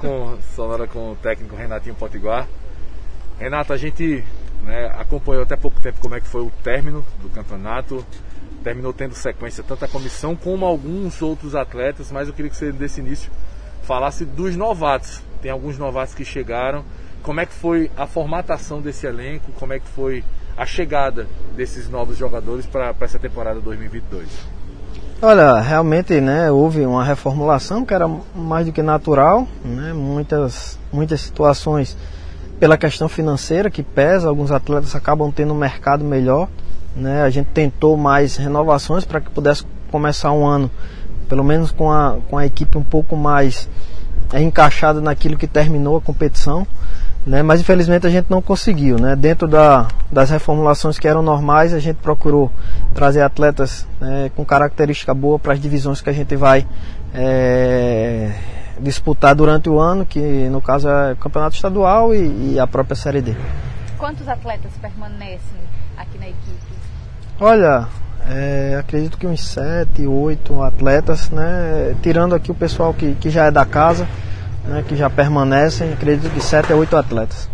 com 0.00 0.38
sonora 0.56 0.86
com 0.86 1.12
o 1.12 1.16
técnico 1.16 1.54
Renatinho 1.54 1.94
Potiguar. 1.94 2.48
Renato, 3.38 3.72
a 3.72 3.76
gente 3.76 4.24
né, 4.62 4.86
acompanhou 4.98 5.42
até 5.42 5.56
pouco 5.56 5.80
tempo 5.80 6.00
como 6.00 6.14
é 6.14 6.20
que 6.20 6.26
foi 6.26 6.42
o 6.42 6.50
término 6.62 7.04
do 7.22 7.28
campeonato. 7.28 8.04
Terminou 8.64 8.92
tendo 8.92 9.14
sequência 9.14 9.62
tanto 9.62 9.84
a 9.84 9.88
comissão 9.88 10.36
como 10.36 10.66
alguns 10.66 11.22
outros 11.22 11.54
atletas, 11.54 12.10
mas 12.10 12.28
eu 12.28 12.34
queria 12.34 12.50
que 12.50 12.56
você 12.56 12.72
desse 12.72 13.00
início 13.00 13.30
falasse 13.82 14.24
dos 14.24 14.56
novatos. 14.56 15.22
Tem 15.40 15.50
alguns 15.50 15.78
novatos 15.78 16.14
que 16.14 16.24
chegaram. 16.24 16.84
Como 17.22 17.40
é 17.40 17.46
que 17.46 17.54
foi 17.54 17.90
a 17.96 18.06
formatação 18.06 18.80
desse 18.80 19.06
elenco? 19.06 19.52
Como 19.52 19.72
é 19.72 19.78
que 19.78 19.88
foi 19.88 20.24
a 20.56 20.66
chegada 20.66 21.26
desses 21.54 21.88
novos 21.88 22.16
jogadores 22.16 22.66
para 22.66 22.94
essa 23.00 23.18
temporada 23.18 23.60
2022? 23.60 24.28
Olha, 25.22 25.60
realmente, 25.60 26.18
né, 26.18 26.50
houve 26.50 26.86
uma 26.86 27.04
reformulação 27.04 27.84
que 27.84 27.92
era 27.92 28.08
mais 28.34 28.64
do 28.64 28.72
que 28.72 28.80
natural, 28.80 29.46
né, 29.62 29.92
muitas, 29.92 30.78
muitas 30.90 31.20
situações 31.20 31.94
pela 32.58 32.78
questão 32.78 33.06
financeira 33.06 33.68
que 33.68 33.82
pesa, 33.82 34.30
alguns 34.30 34.50
atletas 34.50 34.96
acabam 34.96 35.30
tendo 35.30 35.52
um 35.52 35.58
mercado 35.58 36.02
melhor, 36.02 36.48
né, 36.96 37.20
a 37.22 37.28
gente 37.28 37.48
tentou 37.48 37.98
mais 37.98 38.36
renovações 38.36 39.04
para 39.04 39.20
que 39.20 39.28
pudesse 39.28 39.62
começar 39.90 40.32
um 40.32 40.46
ano, 40.46 40.70
pelo 41.28 41.44
menos 41.44 41.70
com 41.70 41.92
a, 41.92 42.16
com 42.30 42.38
a 42.38 42.46
equipe 42.46 42.78
um 42.78 42.82
pouco 42.82 43.14
mais 43.14 43.68
encaixada 44.32 45.02
naquilo 45.02 45.36
que 45.36 45.46
terminou 45.46 45.98
a 45.98 46.00
competição, 46.00 46.66
né? 47.26 47.42
Mas 47.42 47.60
infelizmente 47.60 48.06
a 48.06 48.10
gente 48.10 48.30
não 48.30 48.40
conseguiu, 48.40 48.98
né? 48.98 49.14
Dentro 49.14 49.46
da, 49.46 49.88
das 50.10 50.30
reformulações 50.30 50.98
que 50.98 51.06
eram 51.06 51.22
normais, 51.22 51.74
a 51.74 51.78
gente 51.78 51.96
procurou 51.96 52.50
trazer 52.94 53.22
atletas 53.22 53.86
né, 54.00 54.30
com 54.34 54.44
característica 54.44 55.12
boa 55.12 55.38
para 55.38 55.52
as 55.52 55.60
divisões 55.60 56.00
que 56.00 56.10
a 56.10 56.12
gente 56.12 56.34
vai 56.36 56.66
é, 57.14 58.32
disputar 58.80 59.34
durante 59.34 59.68
o 59.68 59.78
ano, 59.78 60.06
que 60.06 60.48
no 60.48 60.60
caso 60.60 60.88
é 60.88 61.12
o 61.12 61.16
campeonato 61.16 61.54
estadual 61.56 62.14
e, 62.14 62.54
e 62.54 62.58
a 62.58 62.66
própria 62.66 62.96
série 62.96 63.20
D. 63.20 63.34
Quantos 63.98 64.26
atletas 64.26 64.72
permanecem 64.80 65.60
aqui 65.96 66.18
na 66.18 66.28
equipe? 66.28 66.70
Olha, 67.38 67.86
é, 68.28 68.76
acredito 68.78 69.18
que 69.18 69.26
uns 69.26 69.44
sete, 69.44 70.06
oito 70.06 70.62
atletas, 70.62 71.30
né? 71.30 71.94
Tirando 72.02 72.34
aqui 72.34 72.50
o 72.50 72.54
pessoal 72.54 72.94
que, 72.94 73.14
que 73.14 73.28
já 73.28 73.46
é 73.46 73.50
da 73.50 73.64
casa 73.64 74.06
né, 74.70 74.84
que 74.86 74.96
já 74.96 75.10
permanecem, 75.10 75.92
acredito 75.92 76.32
que 76.32 76.40
7 76.40 76.72
a 76.72 76.76
8 76.76 76.96
atletas. 76.96 77.50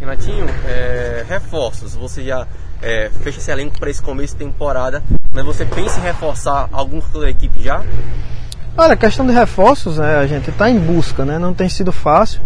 Renatinho, 0.00 0.46
é, 0.66 1.24
reforços, 1.28 1.94
você 1.94 2.24
já 2.24 2.46
é, 2.82 3.10
fecha 3.20 3.38
esse 3.38 3.50
elenco 3.50 3.78
para 3.78 3.90
esse 3.90 4.02
começo 4.02 4.34
de 4.34 4.44
temporada, 4.44 5.02
mas 5.34 5.44
você 5.44 5.66
pensa 5.66 6.00
em 6.00 6.02
reforçar 6.02 6.68
algum 6.72 6.98
da 7.20 7.28
equipe 7.28 7.62
já? 7.62 7.82
Olha, 8.74 8.94
a 8.94 8.96
questão 8.96 9.26
de 9.26 9.32
reforços, 9.32 9.98
né, 9.98 10.16
a 10.16 10.26
gente 10.26 10.48
está 10.48 10.70
em 10.70 10.78
busca, 10.78 11.26
né, 11.26 11.38
não 11.38 11.52
tem 11.52 11.68
sido 11.68 11.92
fácil. 11.92 12.40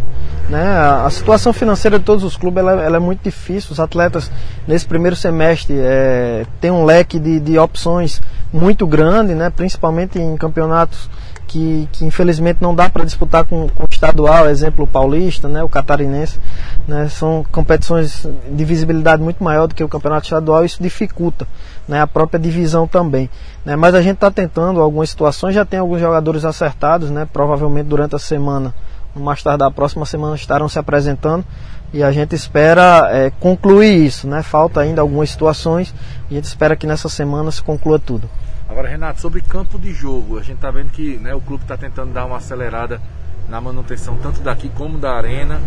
Né, 0.48 0.60
a, 0.60 1.06
a 1.06 1.10
situação 1.10 1.52
financeira 1.52 1.96
de 1.96 2.04
todos 2.04 2.24
os 2.24 2.36
clubes 2.36 2.58
ela, 2.58 2.82
ela, 2.82 2.96
é 2.96 3.00
muito 3.00 3.22
difícil. 3.22 3.70
Os 3.70 3.78
atletas 3.78 4.30
nesse 4.66 4.86
primeiro 4.86 5.14
semestre 5.14 5.76
é, 5.78 6.44
tem 6.60 6.72
um 6.72 6.84
leque 6.84 7.20
de, 7.20 7.38
de 7.38 7.56
opções 7.56 8.20
muito 8.52 8.86
grande, 8.88 9.34
né, 9.34 9.50
principalmente 9.50 10.18
em 10.18 10.36
campeonatos 10.36 11.08
que, 11.50 11.88
que 11.90 12.04
infelizmente 12.04 12.58
não 12.60 12.72
dá 12.72 12.88
para 12.88 13.04
disputar 13.04 13.44
com, 13.44 13.68
com, 13.68 13.82
o 13.82 13.88
estadual, 13.90 14.48
exemplo 14.48 14.84
o 14.84 14.86
paulista, 14.86 15.48
né, 15.48 15.64
o 15.64 15.68
catarinense, 15.68 16.38
né, 16.86 17.08
são 17.08 17.44
competições 17.50 18.24
de 18.48 18.64
visibilidade 18.64 19.20
muito 19.20 19.42
maior 19.42 19.66
do 19.66 19.74
que 19.74 19.82
o 19.82 19.88
campeonato 19.88 20.26
estadual, 20.26 20.64
isso 20.64 20.80
dificulta 20.80 21.48
né, 21.88 22.00
a 22.00 22.06
própria 22.06 22.38
divisão 22.38 22.86
também. 22.86 23.28
Né, 23.64 23.74
mas 23.74 23.96
a 23.96 24.00
gente 24.00 24.14
está 24.14 24.30
tentando 24.30 24.80
algumas 24.80 25.10
situações, 25.10 25.52
já 25.52 25.64
tem 25.64 25.80
alguns 25.80 26.00
jogadores 26.00 26.44
acertados, 26.44 27.10
né, 27.10 27.26
provavelmente 27.32 27.86
durante 27.86 28.14
a 28.14 28.18
semana, 28.18 28.72
mais 29.12 29.42
tarde 29.42 29.58
da 29.58 29.72
próxima 29.72 30.06
semana 30.06 30.36
estarão 30.36 30.68
se 30.68 30.78
apresentando 30.78 31.44
e 31.92 32.00
a 32.00 32.12
gente 32.12 32.32
espera 32.32 33.08
é, 33.10 33.32
concluir 33.40 34.06
isso, 34.06 34.28
né, 34.28 34.40
falta 34.40 34.82
ainda 34.82 35.00
algumas 35.00 35.30
situações 35.30 35.92
e 36.30 36.34
a 36.34 36.36
gente 36.36 36.44
espera 36.44 36.76
que 36.76 36.86
nessa 36.86 37.08
semana 37.08 37.50
se 37.50 37.60
conclua 37.60 37.98
tudo. 37.98 38.30
Agora, 38.70 38.88
Renato, 38.88 39.20
sobre 39.20 39.40
campo 39.40 39.80
de 39.80 39.92
jogo, 39.92 40.38
a 40.38 40.42
gente 40.42 40.54
está 40.54 40.70
vendo 40.70 40.90
que 40.92 41.16
né, 41.16 41.34
o 41.34 41.40
clube 41.40 41.64
está 41.64 41.76
tentando 41.76 42.12
dar 42.12 42.24
uma 42.24 42.36
acelerada 42.36 43.00
na 43.48 43.60
manutenção 43.60 44.16
tanto 44.22 44.40
daqui 44.42 44.68
como 44.68 44.96
da 44.96 45.10
arena. 45.12 45.60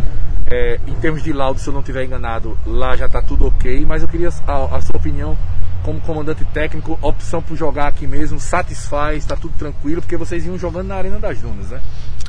É, 0.50 0.80
em 0.88 0.94
termos 0.96 1.22
de 1.22 1.34
laudo, 1.34 1.60
se 1.60 1.68
eu 1.68 1.74
não 1.74 1.82
estiver 1.82 2.06
enganado, 2.06 2.58
lá 2.66 2.96
já 2.96 3.08
está 3.08 3.22
tudo 3.22 3.48
ok, 3.48 3.86
mas 3.86 4.04
eu 4.04 4.08
queria 4.08 4.30
a, 4.48 4.78
a, 4.78 4.82
sua 4.82 4.96
opinião 4.96 5.38
como 5.84 6.00
comandante 6.00 6.46
técnico, 6.46 6.98
opção 7.02 7.42
por 7.42 7.58
jogar 7.58 7.88
aqui 7.88 8.08
mesmo, 8.08 8.40
satisfaz, 8.40 9.18
está 9.18 9.36
tudo 9.36 9.54
tranquilo, 9.58 10.02
porque 10.02 10.16
vocês 10.16 10.46
iam 10.46 10.58
jogando 10.58 10.88
na 10.88 10.96
Arena 10.96 11.20
das 11.20 11.42
Dunas, 11.42 11.72
né? 11.72 11.82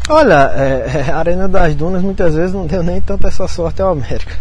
Olha, 0.08 0.50
é, 0.56 1.06
a 1.14 1.18
Arena 1.18 1.46
das 1.46 1.72
Dunas 1.76 2.02
muitas 2.02 2.34
vezes 2.34 2.52
não 2.52 2.66
deu 2.66 2.82
nem 2.82 3.00
tanta 3.00 3.28
essa 3.28 3.46
sorte 3.46 3.80
ao 3.80 3.92
América. 3.92 4.34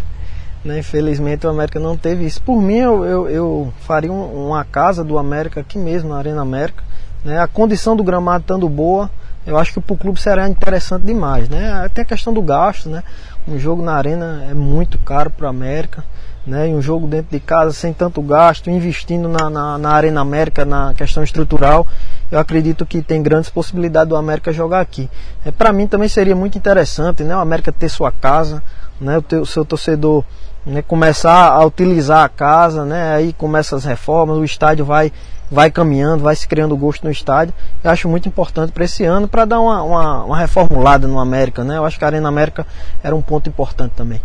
Né? 0.64 0.78
Infelizmente 0.78 1.46
o 1.46 1.50
América 1.50 1.78
não 1.78 1.96
teve 1.96 2.24
isso. 2.24 2.40
Por 2.40 2.60
mim, 2.60 2.78
eu, 2.78 3.04
eu, 3.04 3.28
eu 3.28 3.74
faria 3.80 4.10
um, 4.10 4.46
uma 4.46 4.64
casa 4.64 5.04
do 5.04 5.18
América 5.18 5.60
aqui 5.60 5.78
mesmo, 5.78 6.08
na 6.08 6.16
Arena 6.16 6.40
América. 6.40 6.82
Né? 7.24 7.38
A 7.38 7.46
condição 7.46 7.94
do 7.94 8.02
gramado 8.02 8.42
estando 8.42 8.68
boa, 8.68 9.10
eu 9.46 9.58
acho 9.58 9.74
que 9.74 9.80
para 9.80 9.94
o 9.94 9.98
clube 9.98 10.20
será 10.20 10.48
interessante 10.48 11.04
demais. 11.04 11.48
Né? 11.48 11.88
Tem 11.92 12.02
a 12.02 12.06
questão 12.06 12.32
do 12.32 12.40
gasto, 12.40 12.88
né? 12.88 13.02
Um 13.46 13.58
jogo 13.58 13.82
na 13.82 13.94
arena 13.94 14.46
é 14.50 14.54
muito 14.54 14.98
caro 14.98 15.30
para 15.30 15.46
o 15.46 15.48
América. 15.48 16.02
Né? 16.46 16.66
Um 16.68 16.80
jogo 16.80 17.06
dentro 17.06 17.30
de 17.30 17.40
casa 17.40 17.72
sem 17.72 17.92
tanto 17.92 18.20
gasto, 18.22 18.70
investindo 18.70 19.28
na, 19.28 19.48
na, 19.48 19.78
na 19.78 19.90
Arena 19.90 20.20
América, 20.20 20.64
na 20.64 20.92
questão 20.94 21.22
estrutural, 21.22 21.86
eu 22.30 22.38
acredito 22.38 22.84
que 22.84 23.02
tem 23.02 23.22
grandes 23.22 23.48
possibilidades 23.48 24.08
do 24.08 24.16
América 24.16 24.52
jogar 24.52 24.80
aqui. 24.80 25.08
É, 25.44 25.50
para 25.50 25.72
mim 25.72 25.86
também 25.86 26.08
seria 26.08 26.36
muito 26.36 26.58
interessante 26.58 27.22
né? 27.22 27.34
o 27.34 27.40
América 27.40 27.72
ter 27.72 27.88
sua 27.88 28.12
casa, 28.12 28.62
né? 29.00 29.18
o, 29.18 29.22
teu, 29.22 29.42
o 29.42 29.46
seu 29.46 29.64
torcedor 29.64 30.24
né, 30.66 30.82
começar 30.82 31.52
a 31.52 31.64
utilizar 31.64 32.24
a 32.24 32.28
casa, 32.28 32.84
né, 32.84 33.14
aí 33.14 33.32
começa 33.32 33.76
as 33.76 33.84
reformas, 33.84 34.38
o 34.38 34.44
estádio 34.44 34.84
vai, 34.84 35.12
vai 35.50 35.70
caminhando, 35.70 36.22
vai 36.22 36.34
se 36.34 36.46
criando 36.48 36.76
gosto 36.76 37.04
no 37.04 37.10
estádio. 37.10 37.54
Eu 37.82 37.90
acho 37.90 38.08
muito 38.08 38.28
importante 38.28 38.72
para 38.72 38.84
esse 38.84 39.04
ano 39.04 39.28
para 39.28 39.44
dar 39.44 39.60
uma, 39.60 39.82
uma, 39.82 40.24
uma, 40.24 40.38
reformulada 40.38 41.06
no 41.06 41.18
América, 41.18 41.62
né? 41.64 41.76
Eu 41.76 41.84
acho 41.84 41.98
que 41.98 42.04
a 42.04 42.08
Arena 42.08 42.28
América 42.28 42.66
era 43.02 43.14
um 43.14 43.22
ponto 43.22 43.48
importante 43.48 43.92
também. 43.92 44.20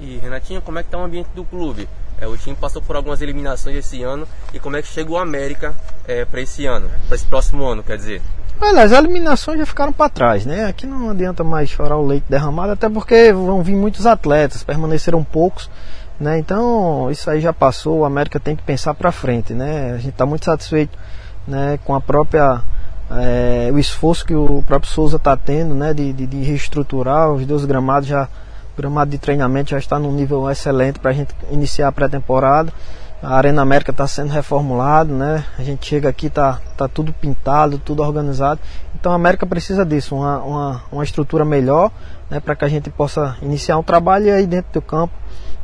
E 0.00 0.18
Renatinho, 0.18 0.60
como 0.60 0.78
é 0.78 0.82
que 0.82 0.88
está 0.88 0.98
o 0.98 1.04
ambiente 1.04 1.28
do 1.34 1.44
clube? 1.44 1.88
É, 2.20 2.26
o 2.26 2.36
time 2.36 2.56
passou 2.56 2.80
por 2.80 2.96
algumas 2.96 3.20
eliminações 3.20 3.76
esse 3.76 4.02
ano 4.02 4.26
e 4.52 4.60
como 4.60 4.76
é 4.76 4.82
que 4.82 4.88
chega 4.88 5.10
o 5.10 5.16
América 5.16 5.74
é, 6.06 6.24
para 6.24 6.40
esse 6.40 6.66
ano, 6.66 6.88
para 7.06 7.16
esse 7.16 7.26
próximo 7.26 7.64
ano, 7.64 7.82
quer 7.82 7.96
dizer? 7.96 8.22
Olha, 8.60 8.82
as 8.82 8.92
eliminações 8.92 9.58
já 9.58 9.66
ficaram 9.66 9.92
para 9.92 10.08
trás, 10.08 10.46
né? 10.46 10.64
Aqui 10.64 10.86
não 10.86 11.10
adianta 11.10 11.42
mais 11.42 11.68
chorar 11.68 11.96
o 11.96 12.06
leite 12.06 12.24
derramado, 12.28 12.72
até 12.72 12.88
porque 12.88 13.32
vão 13.32 13.62
vir 13.62 13.74
muitos 13.74 14.06
atletas, 14.06 14.62
permaneceram 14.62 15.22
poucos, 15.24 15.68
né? 16.18 16.38
Então 16.38 17.10
isso 17.10 17.28
aí 17.28 17.40
já 17.40 17.52
passou, 17.52 18.00
o 18.00 18.04
América 18.04 18.38
tem 18.38 18.54
que 18.54 18.62
pensar 18.62 18.94
para 18.94 19.10
frente, 19.10 19.52
né? 19.52 19.92
A 19.92 19.96
gente 19.96 20.10
está 20.10 20.24
muito 20.24 20.44
satisfeito, 20.44 20.96
né? 21.46 21.78
Com 21.84 21.94
a 21.94 22.00
própria 22.00 22.62
é, 23.10 23.70
o 23.72 23.78
esforço 23.78 24.24
que 24.24 24.34
o 24.34 24.62
próprio 24.66 24.90
Souza 24.90 25.16
está 25.16 25.36
tendo, 25.36 25.74
né? 25.74 25.92
De, 25.92 26.12
de, 26.12 26.26
de, 26.26 26.42
reestruturar 26.42 27.30
os 27.32 27.44
dois 27.44 27.64
gramados 27.64 28.08
já, 28.08 28.24
o 28.24 28.76
gramado 28.80 29.10
de 29.10 29.18
treinamento 29.18 29.70
já 29.70 29.78
está 29.78 29.98
num 29.98 30.12
nível 30.12 30.50
excelente 30.50 30.98
para 30.98 31.10
a 31.10 31.14
gente 31.14 31.34
iniciar 31.50 31.88
a 31.88 31.92
pré-temporada. 31.92 32.72
A 33.24 33.36
Arena 33.36 33.62
América 33.62 33.90
está 33.90 34.06
sendo 34.06 34.30
reformulado, 34.30 35.14
né? 35.14 35.46
A 35.58 35.62
gente 35.62 35.86
chega 35.86 36.10
aqui, 36.10 36.28
tá, 36.28 36.60
tá 36.76 36.86
tudo 36.86 37.10
pintado, 37.10 37.78
tudo 37.78 38.02
organizado. 38.02 38.60
Então 38.94 39.12
a 39.12 39.14
América 39.14 39.46
precisa 39.46 39.82
disso, 39.82 40.14
uma, 40.14 40.38
uma, 40.40 40.82
uma 40.92 41.02
estrutura 41.02 41.42
melhor, 41.42 41.90
né? 42.28 42.38
Para 42.38 42.54
que 42.54 42.66
a 42.66 42.68
gente 42.68 42.90
possa 42.90 43.34
iniciar 43.40 43.78
um 43.78 43.82
trabalho 43.82 44.34
aí 44.34 44.46
dentro 44.46 44.74
do 44.74 44.82
campo. 44.82 45.14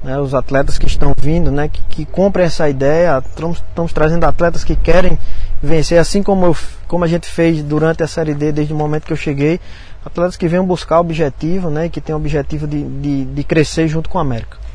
Né? 0.02 0.18
Os 0.18 0.32
atletas 0.32 0.78
que 0.78 0.86
estão 0.86 1.12
vindo, 1.14 1.50
né? 1.50 1.68
Que, 1.68 1.82
que 1.82 2.04
comprem 2.06 2.46
essa 2.46 2.66
ideia. 2.66 3.22
Estamos, 3.28 3.58
estamos 3.58 3.92
trazendo 3.92 4.24
atletas 4.24 4.64
que 4.64 4.74
querem 4.74 5.18
vencer, 5.62 5.98
assim 5.98 6.22
como, 6.22 6.46
eu, 6.46 6.56
como 6.88 7.04
a 7.04 7.08
gente 7.08 7.26
fez 7.26 7.62
durante 7.62 8.02
a 8.02 8.06
Série 8.06 8.32
D, 8.32 8.52
desde 8.52 8.72
o 8.72 8.76
momento 8.76 9.04
que 9.04 9.12
eu 9.12 9.18
cheguei. 9.18 9.60
Atletas 10.02 10.34
que 10.34 10.48
venham 10.48 10.64
buscar 10.64 10.96
o 10.96 11.00
objetivo, 11.02 11.68
né? 11.68 11.90
Que 11.90 12.00
tem 12.00 12.14
o 12.14 12.18
objetivo 12.18 12.66
de, 12.66 12.82
de, 12.82 13.24
de 13.26 13.44
crescer 13.44 13.86
junto 13.86 14.08
com 14.08 14.16
a 14.16 14.22
América. 14.22 14.69